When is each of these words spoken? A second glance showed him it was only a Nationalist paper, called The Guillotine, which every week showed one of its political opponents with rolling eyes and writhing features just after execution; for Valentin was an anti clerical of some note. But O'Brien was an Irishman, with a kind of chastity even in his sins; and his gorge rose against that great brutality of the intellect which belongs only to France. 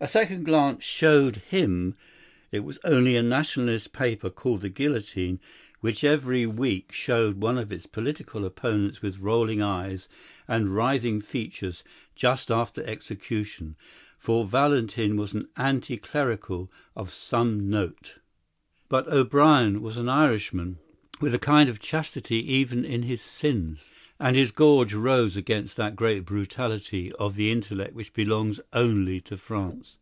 A 0.00 0.06
second 0.06 0.44
glance 0.44 0.84
showed 0.84 1.38
him 1.48 1.96
it 2.52 2.60
was 2.60 2.78
only 2.84 3.16
a 3.16 3.20
Nationalist 3.24 3.92
paper, 3.92 4.30
called 4.30 4.60
The 4.60 4.68
Guillotine, 4.68 5.40
which 5.80 6.04
every 6.04 6.46
week 6.46 6.92
showed 6.92 7.40
one 7.42 7.58
of 7.58 7.72
its 7.72 7.86
political 7.88 8.44
opponents 8.44 9.02
with 9.02 9.18
rolling 9.18 9.60
eyes 9.60 10.08
and 10.46 10.72
writhing 10.72 11.20
features 11.20 11.82
just 12.14 12.48
after 12.48 12.84
execution; 12.86 13.74
for 14.20 14.44
Valentin 14.46 15.16
was 15.16 15.32
an 15.32 15.48
anti 15.56 15.96
clerical 15.96 16.70
of 16.94 17.10
some 17.10 17.68
note. 17.68 18.18
But 18.88 19.08
O'Brien 19.08 19.82
was 19.82 19.96
an 19.96 20.08
Irishman, 20.08 20.78
with 21.20 21.34
a 21.34 21.38
kind 21.40 21.68
of 21.68 21.80
chastity 21.80 22.36
even 22.52 22.84
in 22.84 23.02
his 23.02 23.20
sins; 23.20 23.88
and 24.20 24.34
his 24.36 24.50
gorge 24.50 24.92
rose 24.94 25.36
against 25.36 25.76
that 25.76 25.94
great 25.94 26.24
brutality 26.24 27.12
of 27.20 27.36
the 27.36 27.52
intellect 27.52 27.94
which 27.94 28.12
belongs 28.12 28.58
only 28.72 29.20
to 29.20 29.36
France. 29.36 29.96